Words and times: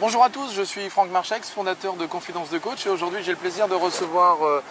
Bonjour 0.00 0.24
à 0.24 0.30
tous, 0.30 0.52
je 0.54 0.62
suis 0.62 0.88
Franck 0.88 1.10
Marchex, 1.10 1.50
fondateur 1.50 1.94
de 1.94 2.06
Confidence 2.06 2.48
de 2.50 2.58
Coach 2.58 2.86
et 2.86 2.88
aujourd'hui 2.88 3.22
j'ai 3.22 3.32
le 3.32 3.36
plaisir 3.36 3.68
de 3.68 3.74
recevoir 3.74 4.44
euh, 4.46 4.62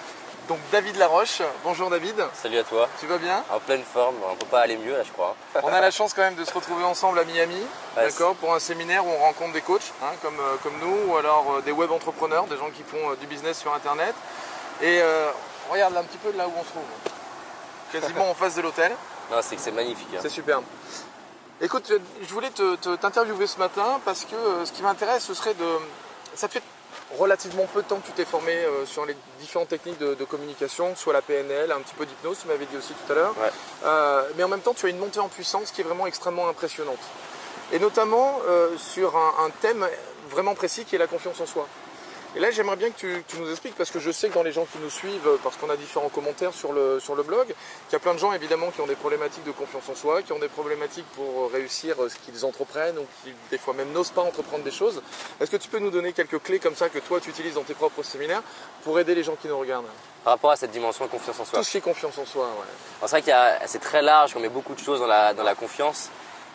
donc 0.48 0.58
David 0.72 0.96
Laroche. 0.98 1.42
Bonjour 1.64 1.90
David. 1.90 2.16
Salut 2.34 2.58
à 2.58 2.64
toi. 2.64 2.90
Tu 3.00 3.06
vas 3.06 3.20
bien? 3.20 3.44
En 3.52 3.60
pleine 3.60 3.84
forme, 3.84 4.16
on 4.32 4.36
peut 4.36 4.48
pas 4.48 4.62
aller 4.62 4.78
mieux 4.78 4.94
là 4.94 5.04
je 5.04 5.12
crois. 5.12 5.36
On 5.62 5.68
a 5.68 5.82
la 5.82 5.92
chance 5.98 6.14
quand 6.16 6.24
même 6.24 6.36
de 6.36 6.44
se 6.46 6.54
retrouver 6.54 6.84
ensemble 6.84 7.20
à 7.20 7.26
Miami, 7.26 7.62
Ouais, 7.96 8.06
d'accord, 8.10 8.36
pour 8.36 8.54
un 8.54 8.60
séminaire 8.60 9.06
où 9.06 9.10
on 9.10 9.18
rencontre 9.20 9.54
des 9.54 9.62
coachs 9.62 9.94
hein, 10.04 10.14
comme, 10.24 10.40
euh, 10.40 10.56
comme 10.64 10.74
nous 10.82 11.12
ou 11.12 11.18
alors 11.18 11.46
euh, 11.58 11.62
des 11.62 11.72
web 11.72 11.92
entrepreneurs, 11.92 12.46
des 12.46 12.58
gens 12.58 12.70
qui 12.72 12.82
font 12.84 13.14
du 13.20 13.28
business 13.28 13.60
sur 13.60 13.74
internet. 13.74 14.16
Et 14.82 15.02
regarde 15.70 15.94
là 15.94 16.00
un 16.00 16.04
petit 16.06 16.18
peu 16.18 16.32
de 16.32 16.38
là 16.38 16.48
où 16.48 16.52
on 16.58 16.64
se 16.64 16.70
trouve. 16.70 16.84
Quasiment 17.92 18.32
en 18.32 18.34
face 18.34 18.56
de 18.56 18.62
l'hôtel. 18.62 18.96
Non, 19.30 19.38
c'est 19.42 19.56
que 19.58 19.62
c'est 19.62 19.72
magnifique. 19.72 20.08
hein. 20.16 20.20
C'est 20.22 20.30
superbe. 20.30 20.64
Écoute, 21.62 21.92
je 22.22 22.34
voulais 22.34 22.52
te- 22.52 22.76
te- 22.78 22.96
t'interviewer 22.96 23.46
ce 23.48 23.60
matin 23.60 24.00
parce 24.06 24.24
que 24.24 24.36
euh, 24.36 24.66
ce 24.66 24.72
qui 24.72 24.82
m'intéresse, 24.82 25.24
ce 25.26 25.34
serait 25.34 25.54
de. 25.56 25.66
Ça 26.36 26.48
fait 26.48 26.64
relativement 27.18 27.66
peu 27.74 27.82
de 27.82 27.88
temps 27.88 27.98
que 27.98 28.06
tu 28.06 28.14
t'es 28.14 28.24
formé 28.24 28.54
euh, 28.54 28.86
sur 28.86 29.06
les 29.06 29.18
différentes 29.42 29.68
techniques 29.68 29.98
de, 29.98 30.14
de 30.14 30.24
communication, 30.26 30.96
soit 30.96 31.12
la 31.12 31.22
PNL, 31.22 31.72
un 31.72 31.80
petit 31.82 31.96
peu 31.96 32.06
d'hypnose, 32.06 32.38
tu 32.42 32.48
m'avais 32.48 32.66
dit 32.66 32.78
aussi 32.78 32.94
tout 32.94 33.12
à 33.12 33.16
l'heure. 33.16 33.36
Ouais. 33.38 33.52
Euh, 33.86 34.24
mais 34.38 34.44
en 34.44 34.48
même 34.48 34.62
temps, 34.62 34.74
tu 34.74 34.86
as 34.86 34.90
une 34.90 35.00
montée 35.00 35.20
en 35.20 35.28
puissance 35.28 35.72
qui 35.72 35.82
est 35.82 35.84
vraiment 35.84 36.08
extrêmement 36.08 36.48
impressionnante. 36.48 37.00
Et 37.74 37.80
notamment 37.80 38.40
euh, 38.48 38.78
sur 38.78 39.18
un, 39.18 39.46
un 39.46 39.50
thème 39.62 39.86
vraiment 40.30 40.56
précis 40.56 40.86
qui 40.86 40.96
est 40.96 41.00
la 41.00 41.08
confiance 41.08 41.40
en 41.42 41.46
soi. 41.46 41.68
Et 42.36 42.40
là, 42.40 42.52
j'aimerais 42.52 42.76
bien 42.76 42.92
que 42.92 42.96
tu, 42.98 43.24
nous 43.40 43.50
expliques, 43.50 43.74
parce 43.76 43.90
que 43.90 44.00
je 44.00 44.12
sais 44.12 44.30
que 44.30 44.36
dans 44.36 44.44
les 44.44 44.52
gens 44.52 44.66
qui 44.72 44.78
nous 44.78 44.92
suivent, 44.92 45.28
parce 45.44 45.56
qu'on 45.58 45.70
a 45.72 45.76
différents 45.76 46.10
commentaires 46.10 46.54
sur 46.54 46.74
le, 46.74 47.00
sur 47.00 47.16
le 47.16 47.24
blog, 47.24 47.48
qu'il 47.48 47.94
y 47.94 47.96
a 47.96 48.00
plein 48.00 48.14
de 48.14 48.20
gens 48.20 48.32
évidemment 48.34 48.70
qui 48.70 48.82
ont 48.82 48.86
des 48.88 48.96
problématiques 48.96 49.44
de 49.46 49.52
confiance 49.52 49.90
en 49.90 49.96
soi, 49.96 50.22
qui 50.22 50.32
ont 50.32 50.38
des 50.38 50.48
problématiques 50.48 51.08
pour 51.16 51.52
réussir 51.52 51.96
ce 52.08 52.16
qu'ils 52.24 52.46
entreprennent, 52.46 53.00
ou 53.00 53.06
qui 53.24 53.34
des 53.50 53.58
fois 53.58 53.74
même 53.74 53.92
n'osent 53.92 54.12
pas 54.12 54.22
entreprendre 54.22 54.64
des 54.64 54.70
choses. 54.72 55.02
Est-ce 55.42 55.50
que 55.50 55.58
tu 55.58 55.70
peux 55.70 55.80
nous 55.80 55.90
donner 55.90 56.14
quelques 56.14 56.40
clés 56.44 56.60
comme 56.60 56.76
ça 56.76 56.88
que 56.90 57.00
toi 57.00 57.20
tu 57.20 57.32
utilises 57.32 57.56
dans 57.56 57.64
tes 57.64 57.74
propres 57.74 58.04
séminaires 58.04 58.44
pour 58.84 59.00
aider 59.00 59.16
les 59.16 59.24
gens 59.24 59.36
qui 59.36 59.48
nous 59.48 59.58
regardent? 59.58 59.88
Par 60.24 60.34
rapport 60.34 60.52
à 60.52 60.56
cette 60.56 60.72
dimension 60.72 61.06
de 61.06 61.10
confiance 61.10 61.40
en 61.40 61.46
soi. 61.46 61.58
Tout 61.60 61.66
ce 61.66 61.72
qui 61.72 61.78
est 61.78 61.82
confiance 61.82 62.16
en 62.20 62.26
soi, 62.26 62.44
ouais. 62.46 62.68
C'est 63.02 63.08
vrai 63.10 63.22
qu'il 63.22 63.30
y 63.30 63.34
a- 63.34 63.66
c'est 63.66 63.80
très 63.80 64.04
large, 64.04 64.34
on 64.36 64.40
met 64.40 64.50
beaucoup 64.50 64.76
de 64.76 64.80
choses 64.80 65.00
dans 65.00 65.08
la, 65.08 65.34
dans 65.34 65.44
la 65.44 65.56
confiance. 65.56 66.10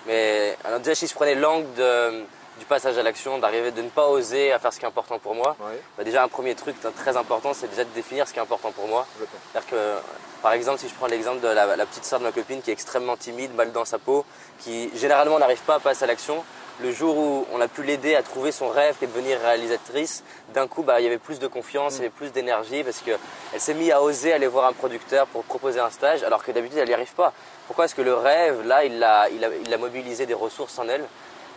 Mais 0.06 0.56
alors, 0.62 0.78
déjà 0.78 0.94
si 0.94 1.06
je 1.08 1.14
prenais 1.14 1.34
l'angle 1.34 1.72
de- 1.74 2.24
du 2.58 2.64
passage 2.64 2.96
à 2.98 3.02
l'action, 3.02 3.38
d'arriver, 3.38 3.70
de 3.72 3.82
ne 3.82 3.88
pas 3.88 4.06
oser 4.08 4.52
à 4.52 4.58
faire 4.58 4.72
ce 4.72 4.78
qui 4.78 4.84
est 4.84 4.88
important 4.88 5.18
pour 5.18 5.34
moi, 5.34 5.56
Ouais, 5.60 5.80
bah, 5.98 6.04
déjà 6.04 6.22
un 6.22 6.28
premier 6.28 6.54
truc 6.54 6.76
très 6.96 7.16
important 7.16 7.52
c'est 7.54 7.68
déjà 7.68 7.84
de 7.84 7.90
définir 7.90 8.28
ce 8.28 8.32
qui 8.32 8.38
est 8.38 8.42
important 8.42 8.70
pour 8.70 8.86
moi. 8.86 9.06
C'est-à-dire 9.52 9.70
que, 9.70 9.94
par 10.42 10.52
exemple, 10.52 10.78
si 10.78 10.88
je 10.88 10.94
prends 10.94 11.06
l'exemple 11.06 11.40
de 11.40 11.48
la, 11.48 11.76
la 11.76 11.86
petite 11.86 12.04
sœur 12.04 12.18
de 12.20 12.24
ma 12.24 12.32
copine 12.32 12.62
qui 12.62 12.70
est 12.70 12.72
extrêmement 12.72 13.16
timide, 13.16 13.54
mal 13.54 13.72
dans 13.72 13.84
sa 13.84 13.98
peau, 13.98 14.24
qui 14.60 14.90
généralement 14.96 15.38
n'arrive 15.38 15.62
pas 15.62 15.76
à 15.76 15.80
passer 15.80 16.04
à 16.04 16.06
l'action, 16.06 16.44
le 16.80 16.90
jour 16.90 17.16
où 17.16 17.46
on 17.52 17.60
a 17.60 17.68
pu 17.68 17.84
l'aider 17.84 18.16
à 18.16 18.22
trouver 18.22 18.50
son 18.50 18.68
rêve 18.68 18.96
qui 18.98 19.04
est 19.04 19.08
de 19.08 19.12
devenir 19.12 19.38
réalisatrice, 19.40 20.24
d'un 20.54 20.66
coup, 20.66 20.82
bah, 20.82 21.00
il 21.00 21.04
y 21.04 21.06
avait 21.06 21.18
plus 21.18 21.38
de 21.38 21.46
confiance, 21.46 21.94
il 21.94 21.98
y 21.98 22.00
avait 22.00 22.10
plus 22.10 22.32
d'énergie 22.32 22.82
parce 22.82 22.98
qu'elle 22.98 23.18
s'est 23.60 23.74
mise 23.74 23.92
à 23.92 24.02
oser 24.02 24.32
aller 24.32 24.48
voir 24.48 24.66
un 24.66 24.72
producteur 24.72 25.26
pour 25.28 25.44
proposer 25.44 25.78
un 25.80 25.90
stage 25.90 26.24
alors 26.24 26.42
que 26.44 26.50
d'habitude 26.50 26.78
elle 26.78 26.88
n'y 26.88 26.94
arrive 26.94 27.14
pas. 27.14 27.32
Pourquoi 27.68 27.84
est-ce 27.84 27.94
que 27.94 28.02
le 28.02 28.14
rêve, 28.14 28.66
là, 28.66 28.84
il 28.84 29.02
a, 29.04 29.28
il, 29.30 29.44
a, 29.44 29.48
il 29.64 29.72
a 29.72 29.78
mobilisé 29.78 30.26
des 30.26 30.34
ressources 30.34 30.78
en 30.78 30.88
elle 30.88 31.04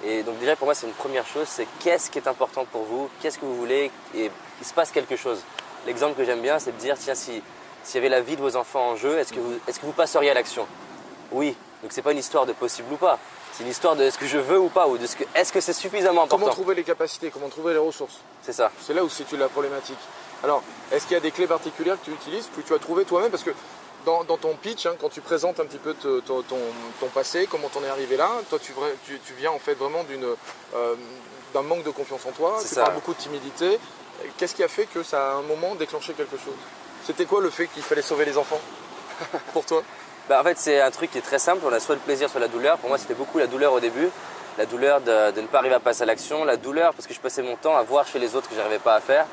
Et 0.05 0.23
donc 0.23 0.37
déjà 0.39 0.55
pour 0.55 0.65
moi 0.65 0.75
c'est 0.75 0.87
une 0.87 0.93
première 0.93 1.25
chose, 1.25 1.47
c'est 1.47 1.67
qu'est-ce 1.79 2.11
qui 2.11 2.19
est 2.19 2.27
important 2.27 2.65
pour 2.65 2.83
vous, 2.83 3.09
qu'est-ce 3.21 3.39
que 3.39 3.45
vous 3.45 3.55
voulez 3.55 3.91
et 4.15 4.29
il 4.61 4.65
se 4.65 4.73
passe 4.73 4.91
quelque 4.91 5.15
chose. 5.15 5.39
L'exemple 5.85 6.15
que 6.15 6.23
j'aime 6.23 6.41
bien 6.41 6.59
c'est 6.59 6.71
de 6.71 6.77
dire 6.77 6.95
tiens 6.99 7.15
si 7.15 7.41
s'il 7.83 7.95
y 7.95 7.97
avait 7.99 8.09
la 8.09 8.21
vie 8.21 8.35
de 8.35 8.41
vos 8.41 8.55
enfants 8.57 8.89
en 8.89 8.95
jeu, 8.95 9.17
est-ce 9.17 9.33
que 9.33 9.39
vous, 9.39 9.53
est-ce 9.67 9.79
que 9.79 9.85
vous 9.85 9.93
passeriez 9.93 10.29
à 10.29 10.33
l'action? 10.33 10.67
Oui. 11.31 11.55
Donc 11.81 11.91
c'est 11.93 12.01
pas 12.01 12.11
une 12.11 12.17
histoire 12.17 12.45
de 12.45 12.53
possible 12.53 12.91
ou 12.91 12.97
pas. 12.97 13.17
C'est 13.53 13.63
une 13.63 13.69
histoire 13.69 13.95
de 13.95 14.03
est-ce 14.03 14.17
que 14.17 14.27
je 14.27 14.37
veux 14.37 14.59
ou 14.59 14.69
pas 14.69 14.87
ou 14.87 14.97
de 14.97 15.07
ce 15.07 15.15
que 15.15 15.23
est-ce 15.33 15.51
que 15.51 15.61
c'est 15.61 15.73
suffisamment 15.73 16.23
important? 16.23 16.37
Comment 16.37 16.51
trouver 16.51 16.75
les 16.75 16.83
capacités, 16.83 17.31
comment 17.31 17.49
trouver 17.49 17.73
les 17.73 17.79
ressources? 17.79 18.19
C'est 18.43 18.53
ça. 18.53 18.71
C'est 18.81 18.93
là 18.93 19.03
où 19.03 19.09
se 19.09 19.17
situe 19.17 19.37
la 19.37 19.47
problématique. 19.47 19.97
Alors, 20.43 20.61
est-ce 20.91 21.05
qu'il 21.05 21.13
y 21.13 21.17
a 21.17 21.19
des 21.21 21.31
clés 21.31 21.47
particulières 21.47 21.97
que 21.99 22.05
tu 22.05 22.11
utilises, 22.11 22.49
que 22.55 22.61
tu 22.61 22.73
as 22.73 22.77
trouvées 22.77 23.05
toi-même? 23.05 23.31
Parce 23.31 23.43
que 23.43 23.51
dans, 24.08 24.23
dans 24.23 24.37
ton 24.37 24.55
pitch, 24.55 24.86
hein, 24.86 24.95
quand 25.02 25.09
tu 25.09 25.20
présentes 25.20 25.59
un 25.59 25.65
petit 25.65 25.77
peu 25.77 25.93
te- 25.93 26.21
ton, 26.21 26.42
ton- 26.42 26.55
ton 27.02 27.08
passé, 27.08 27.45
comment 27.52 27.67
t'en 27.67 27.83
es 27.83 27.89
arrivé 27.89 28.15
là, 28.15 28.30
toi 28.49 28.58
tu, 28.58 28.71
vra- 28.71 28.95
tu- 29.05 29.20
tu 29.20 29.33
viens 29.33 29.52
en 29.52 29.59
fait 29.59 29.73
vraiment 29.73 30.04
d'une, 30.05 30.23
euh, 30.76 30.95
d'un 31.54 31.61
manque 31.61 31.83
de 31.83 31.89
confiance 31.92 32.21
en 32.26 32.31
toi, 32.31 32.58
tu 32.61 32.67
ça. 32.67 32.83
parles 32.83 32.95
beaucoup 32.95 33.14
de 33.14 33.20
timidité. 33.20 33.77
Qu'est-ce 34.37 34.55
qui 34.55 34.64
a 34.64 34.70
fait 34.70 34.86
que 34.86 35.04
ça 35.04 35.17
a 35.27 35.31
à 35.31 35.33
un 35.36 35.42
moment 35.42 35.76
déclenché 35.76 36.14
quelque 36.14 36.37
chose? 36.37 36.55
C'était 37.05 37.26
quoi 37.26 37.42
le 37.42 37.49
fait 37.49 37.67
qu'il 37.67 37.83
fallait 37.83 38.02
sauver 38.02 38.23
les 38.26 38.37
enfants 38.37 38.61
pour 39.54 39.65
toi? 39.65 39.83
Bah, 40.30 40.39
en 40.39 40.43
fait, 40.43 40.58
c'est 40.58 40.80
un 40.81 40.92
truc 40.92 41.11
qui 41.11 41.17
est 41.17 41.21
très 41.21 41.39
simple. 41.39 41.61
On 41.65 41.71
a 41.73 41.80
soit 41.80 41.95
le 41.95 42.02
plaisir, 42.02 42.30
soit 42.30 42.39
la 42.42 42.48
douleur. 42.49 42.77
Pour 42.80 42.89
moi, 42.89 42.98
c'était 42.98 43.14
beaucoup 43.14 43.37
la 43.39 43.48
douleur 43.48 43.71
au 43.73 43.80
début. 43.80 44.10
La 44.58 44.65
douleur 44.65 44.99
de, 45.02 45.31
de 45.31 45.42
ne 45.42 45.48
pas 45.48 45.60
arriver 45.60 45.76
à 45.76 45.80
passer 45.80 46.02
à 46.04 46.05
l'action. 46.05 46.43
La 46.45 46.58
douleur 46.58 46.93
parce 46.93 47.08
que 47.08 47.14
je 47.14 47.20
passais 47.20 47.42
mon 47.43 47.55
temps 47.58 47.77
à 47.77 47.83
voir 47.83 48.05
chez 48.08 48.20
les 48.20 48.36
autres 48.36 48.49
que 48.49 48.55
j'arrivais 48.55 48.80
pas 48.80 48.95
à 48.95 48.99
faire. 49.02 49.26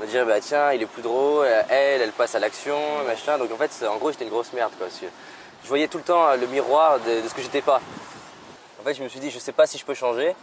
On 0.00 0.06
dire, 0.06 0.26
bah, 0.26 0.40
tiens, 0.40 0.72
il 0.72 0.82
est 0.82 0.86
plus 0.86 1.02
drôle, 1.02 1.46
elle, 1.68 2.00
elle 2.00 2.12
passe 2.12 2.34
à 2.34 2.38
l'action, 2.38 2.78
machin. 3.06 3.38
Donc 3.38 3.52
en 3.52 3.56
fait, 3.56 3.70
en 3.86 3.96
gros, 3.96 4.10
j'étais 4.10 4.24
une 4.24 4.30
grosse 4.30 4.52
merde. 4.52 4.72
Quoi, 4.78 4.86
parce 4.86 4.98
que 4.98 5.06
je 5.62 5.68
voyais 5.68 5.88
tout 5.88 5.98
le 5.98 6.04
temps 6.04 6.26
euh, 6.28 6.36
le 6.36 6.46
miroir 6.46 6.98
de, 7.00 7.20
de 7.20 7.28
ce 7.28 7.34
que 7.34 7.42
j'étais 7.42 7.62
pas. 7.62 7.80
En 8.80 8.84
fait, 8.84 8.94
je 8.94 9.02
me 9.02 9.08
suis 9.08 9.20
dit, 9.20 9.30
je 9.30 9.38
sais 9.38 9.52
pas 9.52 9.66
si 9.66 9.78
je 9.78 9.84
peux 9.84 9.94
changer. 9.94 10.34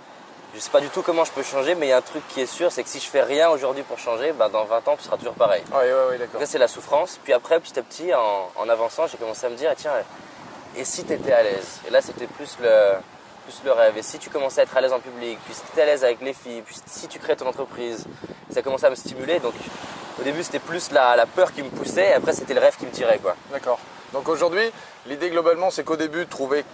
Je 0.56 0.60
sais 0.60 0.70
pas 0.72 0.82
du 0.82 0.90
tout 0.90 1.04
comment 1.04 1.26
je 1.26 1.32
peux 1.32 1.44
changer, 1.44 1.76
mais 1.76 1.88
il 1.88 1.90
y 1.90 1.94
a 1.94 1.98
un 1.98 2.02
truc 2.02 2.24
qui 2.30 2.42
est 2.42 2.48
sûr, 2.48 2.72
c'est 2.72 2.84
que 2.84 2.90
si 2.90 3.00
je 3.00 3.06
fais 3.06 3.22
rien 3.22 3.50
aujourd'hui 3.50 3.84
pour 3.84 4.00
changer, 4.00 4.32
bah, 4.32 4.50
dans 4.50 4.66
20 4.66 4.88
ans, 4.88 4.96
tu 4.98 5.04
seras 5.04 5.18
toujours 5.18 5.36
pareil. 5.36 5.62
Oui, 5.72 5.78
oui, 5.84 5.92
oui, 6.12 6.18
d'accord. 6.18 6.40
Ça, 6.42 6.48
c'est 6.48 6.58
la 6.58 6.68
souffrance. 6.68 7.20
Puis 7.24 7.34
après, 7.34 7.60
petit 7.60 7.78
à 7.78 7.84
petit, 7.84 8.14
en, 8.14 8.50
en 8.56 8.70
avançant, 8.70 9.06
j'ai 9.08 9.18
commencé 9.18 9.46
à 9.46 9.50
me 9.50 9.56
dire, 9.56 9.72
tiens, 9.76 9.92
et 10.76 10.86
si 10.86 11.04
tu 11.04 11.14
étais 11.14 11.34
à 11.34 11.44
l'aise? 11.44 11.82
Et 11.88 11.92
là, 11.92 12.02
c'était 12.02 12.28
plus 12.28 12.58
le, 12.62 12.94
plus 13.44 13.62
le 13.64 13.72
rêve. 13.72 13.98
Et 13.98 14.02
si 14.02 14.18
tu 14.20 14.30
commençais 14.30 14.62
à 14.62 14.64
être 14.64 14.76
à 14.78 14.82
l'aise 14.82 14.94
en 14.94 15.00
public, 15.00 15.38
puis 15.46 15.54
si 15.54 15.62
étais 15.72 15.82
à 15.82 15.86
l'aise 15.86 16.04
avec 16.04 16.22
les 16.22 16.34
filles, 16.34 16.62
puis 16.62 16.76
si 16.86 17.08
tu 17.08 17.20
créais 17.20 17.36
ton 17.36 17.48
entreprise, 17.48 18.06
ça 18.54 18.62
commençait 18.62 18.88
à 18.88 18.90
me 18.90 18.96
stimuler. 18.96 19.40
Donc 19.40 19.54
au 20.20 20.24
début, 20.24 20.44
c'était 20.44 20.60
plus 20.60 20.92
la, 20.92 21.16
la 21.16 21.26
peur 21.26 21.54
qui 21.54 21.64
me 21.64 21.70
poussait, 21.70 22.10
et 22.10 22.14
après, 22.14 22.34
c'était 22.34 22.54
le 22.54 22.60
rêve 22.60 22.76
qui 22.78 22.86
me 22.86 22.92
tirait. 22.92 23.20
Quoi. 23.20 23.36
D'accord. 23.52 23.80
Donc 24.14 24.28
aujourd'hui, 24.28 24.72
l'idée 25.06 25.30
globalement, 25.30 25.70
c'est 25.72 25.84
qu'au 25.84 25.96
début, 25.96 26.26
trouver 26.28 26.66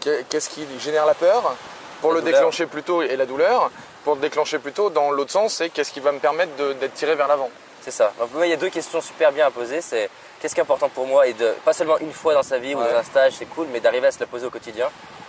qu'est- 0.00 0.24
qu'est-ce 0.28 0.48
qui 0.48 0.66
génère 0.80 1.04
la 1.06 1.14
peur, 1.14 1.54
pour 2.00 2.10
La 2.12 2.16
le 2.16 2.22
douleur. 2.22 2.38
déclencher 2.40 2.66
plus 2.66 2.82
tôt 2.82 3.02
et 3.02 3.16
la 3.16 3.26
douleur, 3.26 3.70
pour 4.04 4.14
le 4.14 4.20
déclencher 4.20 4.58
plus 4.58 4.72
tôt, 4.72 4.88
dans 4.90 5.10
l'autre 5.10 5.32
sens, 5.32 5.54
c'est 5.54 5.68
qu'est-ce 5.70 5.90
qui 5.92 6.00
va 6.00 6.12
me 6.12 6.18
permettre 6.20 6.52
d'être 6.74 6.94
tiré 6.94 7.14
vers 7.16 7.26
l'avant. 7.28 7.50
C'est 7.82 7.90
ça. 7.90 8.12
Donc, 8.18 8.32
moi, 8.34 8.46
il 8.46 8.50
y 8.50 8.52
a 8.52 8.56
deux 8.56 8.68
questions 8.70 9.00
super 9.00 9.30
bien 9.32 9.46
à 9.46 9.50
poser. 9.50 9.80
C'est 9.80 10.10
qu'est-ce 10.40 10.54
qui 10.54 10.60
est 10.60 10.62
important 10.62 10.88
pour 10.88 11.06
moi 11.06 11.26
et 11.26 11.32
de 11.34 11.54
pas 11.64 11.72
seulement 11.72 11.98
une 11.98 12.12
fois 12.12 12.34
dans 12.34 12.42
sa 12.42 12.58
vie 12.58 12.74
ou 12.74 12.78
Ouais. 12.78 12.92
dans 12.92 12.98
un 12.98 13.02
stage, 13.02 13.34
c'est 13.38 13.46
cool, 13.46 13.66
mais 13.72 13.80
d'arriver 13.80 14.06
à 14.08 14.10
se 14.12 14.18
la 14.20 14.26
poser 14.26 14.46
au 14.46 14.50
quotidien, 14.50 14.88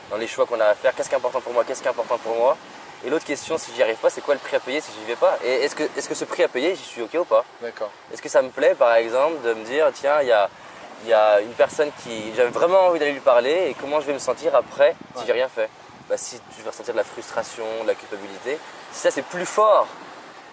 dans 0.10 0.18
les 0.18 0.28
choix 0.28 0.46
qu'on 0.46 0.60
a 0.60 0.66
à 0.66 0.74
faire. 0.76 0.94
Qu'est-ce 0.96 1.08
qui 1.10 1.16
est 1.16 1.18
important 1.18 1.42
pour 1.42 1.54
moi? 1.54 1.64
Qu'est-ce 1.66 1.82
qui 1.82 1.88
est 1.88 1.92
important 1.92 2.18
pour 2.18 2.36
moi? 2.36 2.58
Et 3.06 3.10
l'autre 3.10 3.26
question, 3.26 3.58
si 3.58 3.72
j'y 3.76 3.84
arrive 3.84 3.98
pas, 3.98 4.10
c'est 4.10 4.22
quoi 4.22 4.34
le 4.34 4.40
prix 4.40 4.56
à 4.56 4.60
payer 4.60 4.82
si 4.82 4.90
j'y 5.00 5.06
vais 5.06 5.16
pas 5.16 5.38
Et 5.44 5.64
est-ce 5.64 5.76
que, 5.76 5.84
est-ce 5.96 6.10
que 6.10 6.16
ce 6.16 6.26
prix 6.26 6.44
à 6.44 6.48
payer, 6.48 6.76
j'y 6.76 6.84
suis 6.84 7.02
ok 7.02 7.14
ou 7.16 7.26
pas 7.26 7.46
D'accord. 7.62 7.92
Est-ce 8.12 8.22
que 8.22 8.30
ça 8.30 8.42
me 8.42 8.50
plaît, 8.50 8.74
par 8.76 8.94
exemple, 8.96 9.42
de 9.44 9.54
me 9.54 9.64
dire 9.64 9.88
tiens, 9.94 10.22
il 10.22 10.28
y 10.28 10.32
a, 10.32 10.50
y 11.06 11.14
a 11.14 11.40
une 11.42 11.54
personne 11.54 11.92
qui 12.04 12.34
j'avais 12.36 12.50
vraiment 12.50 12.88
envie 12.88 12.98
d'aller 13.00 13.12
lui 13.14 13.20
parler 13.20 13.68
et 13.70 13.76
comment 13.80 14.02
je 14.02 14.08
vais 14.08 14.14
me 14.14 14.20
sentir 14.20 14.56
après 14.56 14.96
si 15.14 15.20
Ouais. 15.20 15.24
j'ai 15.28 15.34
rien 15.34 15.48
fait? 15.48 15.70
Bah, 16.10 16.18
si 16.18 16.40
je 16.58 16.64
vais 16.64 16.70
ressentir 16.70 16.94
de 16.94 16.98
la 16.98 17.04
frustration, 17.04 17.66
de 17.84 17.88
la 17.88 17.94
culpabilité, 17.96 18.58
si 18.92 19.00
ça 19.02 19.12
c'est 19.12 19.22
plus 19.26 19.46
fort 19.46 19.88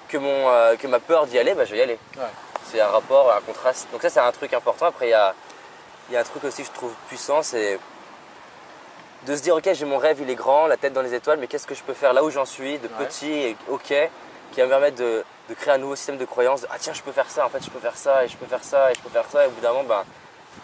que, 0.09 0.19
mon, 0.19 0.49
euh, 0.51 0.77
que 0.77 0.87
ma 0.87 1.01
peur 1.01 1.27
d'y 1.27 1.39
aller, 1.39 1.55
bah, 1.55 1.65
je 1.65 1.73
vais 1.73 1.79
y 1.79 1.83
aller 1.83 1.99
Ouais. 2.17 2.25
c'est 2.71 2.81
un 2.81 2.89
rapport, 2.89 3.33
un 3.35 3.41
contraste. 3.41 3.89
Donc 3.91 4.03
ça, 4.03 4.11
c'est 4.11 4.21
un 4.21 4.33
truc 4.33 4.53
important. 4.53 4.87
Après, 4.87 5.07
il 5.07 5.11
y 5.11 5.15
a, 5.15 5.35
il 6.11 6.15
y 6.15 6.17
a 6.17 6.21
un 6.21 6.25
truc 6.25 6.45
aussi 6.45 6.63
que 6.63 6.69
je 6.69 6.73
trouve 6.75 6.93
puissant, 7.09 7.43
c'est 7.43 7.79
de 9.27 9.37
se 9.37 9.43
dire, 9.43 9.55
ok, 9.57 9.69
j'ai 9.73 9.85
mon 9.85 9.99
rêve, 9.99 10.19
il 10.21 10.29
est 10.31 10.35
grand, 10.35 10.67
la 10.67 10.77
tête 10.77 10.93
dans 10.93 11.03
les 11.03 11.15
étoiles, 11.15 11.39
mais 11.39 11.47
qu'est-ce 11.47 11.67
que 11.67 11.75
je 11.75 11.83
peux 11.83 11.95
faire 11.95 12.13
là 12.13 12.23
où 12.25 12.31
j'en 12.31 12.45
suis, 12.45 12.79
de 12.79 12.89
Ouais. 12.89 13.07
petit 13.07 13.31
et 13.33 13.57
ok, 13.69 13.93
qui 14.53 14.61
va 14.61 14.65
me 14.65 14.71
permettre 14.71 14.97
de, 14.97 15.25
de 15.49 15.55
créer 15.55 15.75
un 15.75 15.79
nouveau 15.79 15.97
système 15.97 16.19
de 16.19 16.25
croyance. 16.25 16.61
de, 16.63 16.67
ah 16.71 16.77
tiens, 16.79 16.93
je 16.93 17.03
peux 17.03 17.13
faire 17.13 17.31
ça, 17.31 17.47
en 17.47 17.49
fait, 17.49 17.63
je 17.65 17.71
peux 17.71 17.79
faire 17.81 17.97
ça, 17.97 18.25
et 18.25 18.29
je 18.29 18.37
peux 18.37 18.47
faire 18.47 18.63
ça, 18.65 18.91
et 18.91 18.95
je 18.95 19.01
peux 19.01 19.09
faire 19.11 19.25
ça, 19.31 19.45
et 19.45 19.47
au 19.49 19.51
bout 19.51 19.61
d'un 19.61 19.73
moment, 19.73 19.85
ben, 19.85 20.05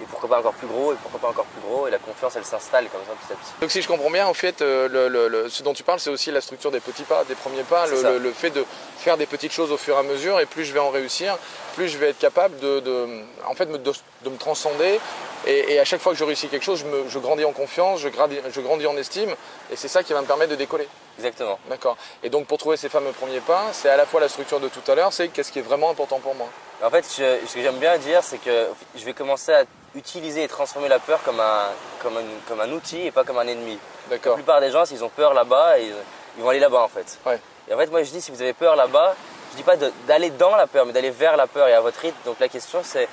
et 0.00 0.04
pourquoi 0.04 0.28
pas 0.31 0.38
encore 0.38 0.53
plus 0.54 0.66
gros, 0.69 0.93
et 0.93 0.97
pourquoi 1.03 1.20
pas 1.20 1.28
encore 1.28 1.44
plus 1.47 1.60
gros, 1.62 1.87
et 1.88 1.91
la 1.91 1.99
confiance, 1.99 2.34
elle 2.37 2.44
s'installe 2.44 2.87
comme 2.91 3.00
ça 3.06 3.12
petit 3.12 3.32
à 3.32 3.37
petit. 3.37 3.53
Donc 3.60 3.70
si 3.70 3.82
je 3.82 3.88
comprends 3.88 4.10
bien, 4.10 4.26
en 4.26 4.34
fait, 4.34 4.62
euh, 4.62 4.88
le- 4.88 5.09
le- 5.09 5.28
le- 5.28 5.49
ce 5.49 5.62
dont 5.62 5.75
tu 5.75 5.82
parles, 5.82 5.99
c'est 6.00 6.10
aussi 6.10 6.31
la 6.31 6.41
structure 6.41 6.70
des 6.70 6.81
petits 6.81 7.03
pas, 7.03 7.25
des 7.25 7.34
premiers 7.34 7.65
pas, 7.65 7.87
le, 7.88 7.97
ça. 7.97 8.12
le- 8.12 8.19
le 8.19 8.31
fait 8.32 8.50
de 8.50 8.64
faire 8.99 9.17
des 9.17 9.26
petites 9.26 9.52
choses 9.52 9.73
au 9.73 9.76
fur 9.76 9.96
et 9.96 9.99
à 9.99 10.02
mesure, 10.02 10.38
et 10.40 10.46
plus 10.46 10.64
je 10.64 10.73
vais 10.73 10.79
en 10.81 10.90
réussir, 10.90 11.37
plus 11.75 11.88
je 11.88 11.99
vais 11.99 12.11
être 12.11 12.19
capable 12.19 12.58
de, 12.61 12.81
de- 12.81 13.20
en 13.46 13.55
fait, 13.55 13.67
de 13.67 14.31
me 14.31 14.37
transcender. 14.38 15.00
Et, 15.46 15.75
et 15.75 15.81
à 15.81 15.84
chaque 15.84 16.00
fois 16.00 16.12
que 16.12 16.19
je 16.19 16.25
réussis 16.25 16.48
quelque 16.48 16.62
chose, 16.64 16.81
je, 16.81 16.84
me- 16.87 17.08
je 17.08 17.19
grandis 17.19 17.44
en 17.44 17.52
confiance, 17.52 18.00
je 18.00 18.08
grandis, 18.08 18.38
je 18.50 18.60
grandis 18.60 18.87
en 18.87 18.96
estime, 18.96 19.31
et 19.72 19.76
c'est 19.76 19.88
ça 19.88 20.02
qui 20.02 20.12
va 20.12 20.20
me 20.20 20.26
permettre 20.26 20.50
de 20.50 20.56
décoller. 20.56 20.87
Exactement. 21.19 21.58
D'accord. 21.69 21.96
Et 22.22 22.28
donc 22.31 22.46
pour 22.46 22.58
trouver 22.58 22.76
ces 22.76 22.88
fameux 22.88 23.12
premiers 23.12 23.40
pas, 23.40 23.64
c'est 23.72 23.88
à 23.88 23.96
la 23.96 24.06
fois 24.06 24.20
la 24.20 24.28
structure 24.28 24.60
de 24.60 24.69
tout 24.69 24.82
à 24.90 24.94
l'heure, 24.94 25.12
c'est 25.12 25.28
qu'est-ce 25.28 25.50
qui 25.52 25.58
est 25.58 25.62
vraiment 25.62 25.90
important 25.90 26.19
pour 26.19 26.34
moi. 26.34 26.48
En 26.82 26.90
fait, 26.90 27.04
je- 27.16 27.46
ce 27.46 27.54
que 27.54 27.62
j'aime 27.62 27.78
bien 27.78 27.96
dire, 27.98 28.22
c'est 28.22 28.38
que 28.38 28.69
je 28.94 29.04
vais 29.04 29.12
commencer 29.14 29.52
à 29.52 29.64
utiliser 29.94 30.44
et 30.44 30.48
transformer 30.48 30.88
la 30.88 30.98
peur 30.98 31.20
comme 31.25 31.40
un, 31.40 31.66
comme 32.02 32.16
un, 32.16 32.22
comme 32.48 32.60
un 32.60 32.70
outil 32.72 33.06
et 33.06 33.10
pas 33.10 33.25
comme 33.25 33.38
un 33.38 33.46
ennemi. 33.46 33.78
La 34.10 34.16
D'accord. 34.16 34.34
plupart 34.34 34.60
des 34.60 34.70
gens, 34.70 34.84
s'ils 34.84 35.02
ont 35.04 35.08
peur 35.08 35.34
là-bas, 35.34 35.78
ils, 35.78 35.92
ils 36.37 36.42
vont 36.42 36.50
aller 36.50 36.60
là-bas 36.60 36.82
en 36.82 36.88
fait. 36.88 37.19
Ouais. 37.26 37.40
Et 37.69 37.75
en 37.75 37.78
fait, 37.78 37.87
moi 37.87 38.02
je 38.02 38.10
dis, 38.10 38.20
si 38.20 38.31
vous 38.31 38.40
avez 38.42 38.52
peur 38.52 38.76
là-bas, 38.76 39.14
je 39.52 39.56
dis 39.56 39.62
pas 39.62 39.76
d'aller 40.06 40.31
dans 40.31 40.54
la 40.54 40.66
peur, 40.66 40.87
mais 40.87 40.92
d'aller 40.92 41.10
vers 41.10 41.37
la 41.37 41.46
peur 41.46 41.66
et 41.69 41.72
à 41.75 41.81
votre 41.81 41.98
rythme. 42.00 42.16
Donc 42.25 42.37
la 42.40 42.48
question 42.48 42.81
c'est, 42.84 43.08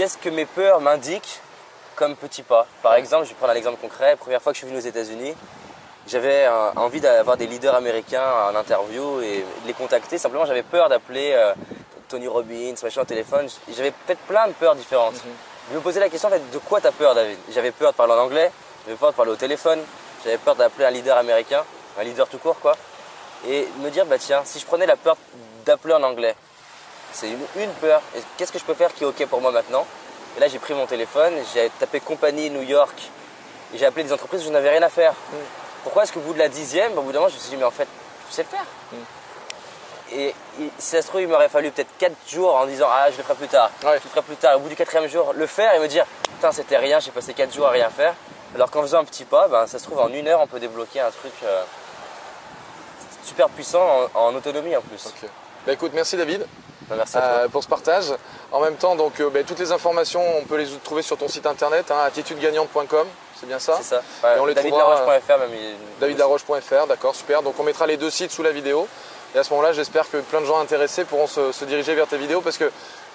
qu'est-ce 0.00 0.16
que 0.16 0.30
mes 0.30 0.46
peurs 0.46 0.80
m'indiquent 0.80 1.42
comme 1.94 2.16
petit 2.16 2.42
pas 2.42 2.66
Par 2.82 2.94
exemple, 2.94 3.24
je 3.24 3.28
vais 3.28 3.34
prendre 3.34 3.52
un 3.52 3.56
exemple 3.56 3.78
concret. 3.82 4.16
Première 4.16 4.40
fois 4.40 4.50
que 4.50 4.56
je 4.56 4.64
suis 4.64 4.66
venu 4.66 4.78
aux 4.78 4.88
États-Unis, 4.88 5.34
j'avais 6.08 6.48
envie 6.76 7.02
d'avoir 7.02 7.36
des 7.36 7.46
leaders 7.46 7.74
américains 7.74 8.24
en 8.50 8.56
interview 8.56 9.20
et 9.20 9.44
de 9.62 9.66
les 9.66 9.74
contacter. 9.74 10.16
Simplement, 10.16 10.46
j'avais 10.46 10.62
peur 10.62 10.88
d'appeler 10.88 11.32
euh, 11.34 11.52
Tony 12.08 12.28
Robbins, 12.28 12.76
machin 12.82 13.02
au 13.02 13.04
téléphone. 13.04 13.46
J'avais 13.76 13.90
peut-être 13.90 14.20
plein 14.20 14.48
de 14.48 14.54
peurs 14.54 14.74
différentes. 14.74 15.16
Mhm. 15.16 15.32
Je 15.70 15.76
me 15.76 15.80
posais 15.82 16.00
la 16.00 16.08
question 16.08 16.30
en 16.30 16.32
fait, 16.32 16.50
de 16.50 16.58
quoi 16.60 16.80
tu 16.80 16.86
as 16.86 16.92
peur, 16.92 17.14
David? 17.14 17.36
J'avais 17.52 17.70
peur 17.70 17.92
de 17.92 17.96
parler 17.98 18.14
en 18.14 18.20
anglais, 18.20 18.50
j'avais 18.86 18.96
peur 18.96 19.10
de 19.10 19.16
parler 19.16 19.32
au 19.32 19.36
téléphone, 19.36 19.80
j'avais 20.24 20.38
peur 20.38 20.56
d'appeler 20.56 20.86
un 20.86 20.90
leader 20.92 21.18
américain, 21.18 21.62
un 22.00 22.04
leader 22.04 22.26
tout 22.26 22.38
court, 22.38 22.58
quoi. 22.58 22.74
Et 23.46 23.68
me 23.80 23.90
dire, 23.90 24.06
bah 24.06 24.16
tiens, 24.18 24.40
si 24.46 24.60
je 24.60 24.64
prenais 24.64 24.86
la 24.86 24.96
peur 24.96 25.18
d'appeler 25.66 25.92
en 25.92 26.02
anglais, 26.02 26.36
c'est 27.12 27.28
une, 27.28 27.40
une 27.56 27.70
peur. 27.74 28.00
Et 28.16 28.20
Qu'est-ce 28.36 28.52
que 28.52 28.58
je 28.58 28.64
peux 28.64 28.74
faire 28.74 28.92
qui 28.94 29.04
est 29.04 29.06
OK 29.06 29.24
pour 29.26 29.40
moi 29.40 29.50
maintenant? 29.52 29.86
Et 30.36 30.40
là, 30.40 30.48
j'ai 30.48 30.58
pris 30.58 30.74
mon 30.74 30.86
téléphone, 30.86 31.34
j'ai 31.54 31.70
tapé 31.80 32.00
compagnie 32.00 32.50
New 32.50 32.62
York, 32.62 32.94
et 33.74 33.78
j'ai 33.78 33.86
appelé 33.86 34.04
des 34.04 34.12
entreprises 34.12 34.42
où 34.42 34.46
je 34.46 34.50
n'avais 34.50 34.70
rien 34.70 34.82
à 34.82 34.88
faire. 34.88 35.12
Pourquoi 35.82 36.02
est-ce 36.04 36.12
qu'au 36.12 36.20
bout 36.20 36.34
de 36.34 36.38
la 36.38 36.48
dixième, 36.48 36.96
au 36.98 37.02
bout 37.02 37.12
d'un 37.12 37.18
moment, 37.20 37.28
je 37.30 37.34
me 37.34 37.40
suis 37.40 37.50
dit, 37.50 37.56
mais 37.56 37.64
en 37.64 37.70
fait, 37.70 37.88
tu 38.28 38.34
sais 38.34 38.42
le 38.42 38.48
faire. 38.48 38.64
Et 40.12 40.34
il- 40.58 40.70
si 40.78 40.90
ça 40.90 41.02
se 41.02 41.06
trouve, 41.08 41.20
il 41.20 41.28
m'aurait 41.28 41.48
fallu 41.48 41.70
peut-être 41.70 41.90
4 41.98 42.12
jours 42.28 42.54
en 42.56 42.66
disant, 42.66 42.88
ah, 42.90 43.10
je 43.10 43.16
le 43.16 43.22
ferai 43.22 43.34
plus 43.36 43.46
tard. 43.48 43.70
Ouais. 43.84 43.98
Je 43.98 44.04
le 44.04 44.10
ferai 44.10 44.22
plus 44.22 44.36
tard. 44.36 44.56
Au 44.56 44.58
bout 44.60 44.68
du 44.68 44.74
quatrième 44.76 45.08
jour, 45.08 45.32
le 45.34 45.46
faire 45.46 45.72
et 45.74 45.78
me 45.78 45.86
dire, 45.88 46.04
putain, 46.24 46.50
c'était 46.52 46.76
rien, 46.78 46.98
j'ai 47.00 47.12
passé 47.12 47.32
4 47.32 47.54
jours 47.54 47.66
à 47.66 47.70
rien 47.70 47.88
faire. 47.90 48.14
Alors 48.54 48.70
qu'en 48.70 48.82
faisant 48.82 48.98
un 48.98 49.04
petit 49.04 49.24
pas, 49.24 49.46
ben, 49.46 49.66
ça 49.68 49.78
se 49.78 49.84
trouve, 49.84 50.00
en 50.00 50.08
une 50.08 50.26
heure, 50.26 50.40
on 50.40 50.48
peut 50.48 50.58
débloquer 50.58 50.98
un 51.00 51.10
truc 51.12 51.32
euh, 51.44 51.62
super 53.24 53.48
puissant 53.50 54.08
en, 54.14 54.20
en 54.20 54.34
autonomie 54.34 54.76
en 54.76 54.80
plus. 54.82 55.06
Ok. 55.06 55.28
Bah, 55.66 55.72
écoute, 55.72 55.92
merci 55.94 56.16
David 56.16 56.46
merci 56.96 57.16
à 57.16 57.20
toi. 57.20 57.28
euh, 57.30 57.48
pour 57.48 57.62
ce 57.62 57.68
partage. 57.68 58.06
En 58.52 58.60
même 58.60 58.76
temps, 58.76 58.96
donc, 58.96 59.20
euh, 59.20 59.30
bah, 59.30 59.40
toutes 59.46 59.58
les 59.60 59.72
informations, 59.72 60.22
on 60.38 60.44
peut 60.44 60.56
les 60.56 60.66
trouver 60.84 61.02
sur 61.02 61.16
ton 61.16 61.28
site 61.28 61.46
internet, 61.46 61.90
hein, 61.90 61.98
attitudegagnante.com, 62.06 63.06
c'est 63.38 63.46
bien 63.46 63.58
ça 63.58 63.76
C'est 63.78 63.94
ça. 63.96 64.02
Ouais, 64.24 64.36
Et 64.36 64.40
on 64.40 64.46
les 64.46 64.54
trouvera, 64.54 64.96
DavidLaroche.fr, 64.96 65.38
même. 65.38 65.50
il- 65.54 65.76
davidlaroche.fr, 66.00 66.86
d'accord, 66.88 67.14
super. 67.14 67.42
Donc 67.42 67.54
on 67.58 67.62
mettra 67.62 67.86
les 67.86 67.96
deux 67.96 68.10
sites 68.10 68.32
sous 68.32 68.42
la 68.42 68.50
vidéo. 68.50 68.88
Et 69.34 69.38
à 69.38 69.44
ce 69.44 69.50
moment-là, 69.50 69.72
j'espère 69.72 70.10
que 70.10 70.16
plein 70.16 70.40
de 70.40 70.46
gens 70.46 70.58
intéressés 70.58 71.04
pourront 71.04 71.28
se, 71.28 71.52
se 71.52 71.64
diriger 71.64 71.94
vers 71.94 72.08
tes 72.08 72.16
vidéos 72.18 72.40
parce 72.40 72.58
que 72.58 72.68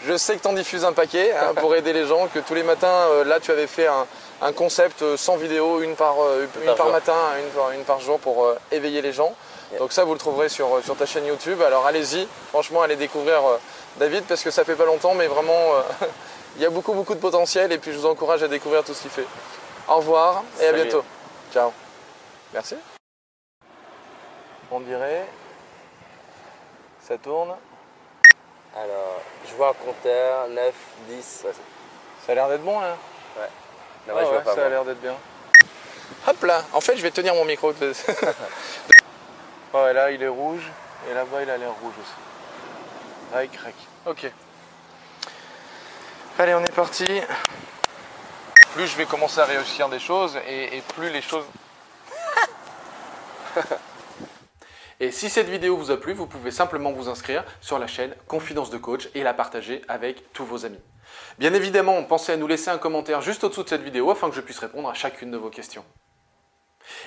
je 0.06 0.16
sais 0.16 0.38
que 0.38 0.42
tu 0.42 0.48
en 0.48 0.54
diffuses 0.54 0.86
un 0.86 0.94
paquet 0.94 1.34
hein, 1.34 1.54
pour 1.56 1.76
aider 1.76 1.92
les 1.92 2.06
gens, 2.06 2.28
que 2.34 2.40
tous 2.40 2.54
les 2.54 2.64
matins, 2.64 2.88
euh, 3.10 3.26
là, 3.26 3.42
tu 3.42 3.52
avais 3.52 3.68
fait 3.68 3.88
un, 3.88 4.08
un 4.42 4.54
concept 4.54 5.02
euh, 5.02 5.18
sans 5.18 5.36
vidéo, 5.36 5.82
une 5.82 5.96
par, 5.96 6.16
euh, 6.24 6.46
une 6.64 6.74
par 6.76 6.88
matin, 6.90 7.14
une 7.40 7.50
par, 7.50 7.72
une 7.72 7.84
par 7.84 8.00
jour 8.00 8.18
pour 8.20 8.46
euh, 8.46 8.58
éveiller 8.72 9.02
les 9.02 9.12
gens. 9.12 9.34
Donc 9.80 9.92
ça, 9.92 10.04
vous 10.04 10.14
le 10.14 10.20
trouverez 10.20 10.48
sur, 10.50 10.74
euh, 10.78 10.82
sur 10.82 10.96
ta 10.96 11.06
chaîne 11.06 11.26
YouTube. 11.26 11.62
Alors 11.62 11.86
allez-y, 11.86 12.28
franchement, 12.50 12.82
allez 12.82 12.96
découvrir 12.96 13.46
euh, 13.46 13.58
David 13.98 14.24
parce 14.26 14.42
que 14.44 14.52
ça 14.52 14.64
fait 14.64 14.76
pas 14.76 14.86
longtemps, 14.86 15.14
mais 15.16 15.28
vraiment, 15.28 15.74
euh, 15.76 15.82
il 16.56 16.62
y 16.62 16.66
a 16.66 16.70
beaucoup, 16.70 16.94
beaucoup 16.94 17.16
de 17.16 17.20
potentiel 17.20 17.72
et 17.72 17.78
puis 17.78 17.92
je 17.92 17.98
vous 17.98 18.06
encourage 18.06 18.44
à 18.44 18.48
découvrir 18.48 18.84
tout 18.84 18.94
ce 18.94 19.02
qu'il 19.02 19.12
fait. 19.12 19.26
Au 19.88 19.96
revoir 19.98 20.44
et 20.60 20.64
à 20.68 20.72
Salut. 20.72 20.84
bientôt. 20.84 21.04
Ciao. 21.54 21.72
Merci. 22.54 22.76
On 24.72 24.80
dirait. 24.80 25.26
Ça 27.08 27.18
tourne. 27.18 27.56
Alors, 28.76 29.22
je 29.48 29.54
vois 29.56 29.70
un 29.70 29.74
compteur, 29.86 30.48
9, 30.50 30.74
10. 31.08 31.16
ouais, 31.46 31.52
c'est- 31.54 32.26
Ça 32.26 32.32
a 32.32 32.36
l'air 32.36 32.50
d'être 32.50 32.64
bon 32.64 32.80
là. 32.80 32.96
Là-bas, 34.08 34.20
Ah 34.20 34.20
je 34.22 34.26
vois 34.30 34.38
ouais, 34.38 34.44
pas. 34.44 34.56
ça 34.56 34.66
a 34.66 34.70
l'air 34.70 34.84
d'être 34.86 35.02
bien. 35.02 35.16
Hop 36.28 36.44
là. 36.44 36.64
En 36.74 36.82
fait, 36.82 36.96
je 36.98 37.02
vais 37.04 37.12
tenir 37.12 37.34
mon 37.36 37.46
micro. 37.46 37.72
ouais, 39.84 39.94
là 39.94 40.12
il 40.12 40.22
est 40.24 40.28
rouge 40.28 40.72
et 41.10 41.14
là-bas 41.14 41.44
il 41.44 41.50
a 41.50 41.58
l'air 41.58 41.72
rouge 41.82 41.94
aussi. 42.02 43.34
Là 43.34 43.44
il 43.44 43.50
craque. 43.50 43.74
Ok. 44.06 44.32
Allez, 46.40 46.54
on 46.54 46.64
est 46.64 46.76
parti. 46.76 47.06
Plus 48.74 48.88
je 48.88 48.98
vais 48.98 49.06
commencer 49.06 49.40
à 49.40 49.46
réussir 49.46 49.90
des 49.90 50.00
choses 50.00 50.38
et, 50.48 50.78
et 50.78 50.82
plus 50.82 51.10
les 51.10 51.22
choses. 51.22 51.46
Et 55.02 55.12
si 55.12 55.30
cette 55.30 55.50
vidéo 55.50 55.76
vous 55.76 55.92
a 55.92 55.98
plu, 55.98 56.14
vous 56.14 56.26
pouvez 56.26 56.52
simplement 56.52 56.94
vous 56.94 57.10
inscrire 57.10 57.44
sur 57.60 57.80
la 57.80 57.88
chaîne 57.88 58.16
Confidence 58.28 58.70
de 58.70 58.78
Coach 58.78 59.10
et 59.14 59.24
la 59.24 59.34
partager 59.34 59.82
avec 59.90 60.32
tous 60.32 60.46
vos 60.46 60.66
amis. 60.66 60.80
Bien 61.38 61.54
évidemment, 61.54 62.02
pensez 62.04 62.32
à 62.32 62.38
nous 62.38 62.48
laisser 62.48 62.70
un 62.70 62.78
commentaire 62.78 63.22
juste 63.22 63.44
au-dessous 63.44 63.64
de 63.64 63.70
cette 63.70 63.84
vidéo 63.84 64.10
afin 64.10 64.30
que 64.30 64.36
je 64.36 64.42
puisse 64.42 64.60
répondre 64.60 64.90
à 64.90 64.94
chacune 64.94 65.32
de 65.32 65.38
vos 65.38 65.50
questions. 65.50 65.84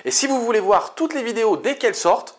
Et 0.05 0.11
si 0.11 0.27
vous 0.27 0.39
voulez 0.45 0.59
voir 0.59 0.93
toutes 0.93 1.15
les 1.15 1.23
vidéos 1.23 1.57
dès 1.57 1.77
qu'elles 1.77 1.95
sortent, 1.95 2.38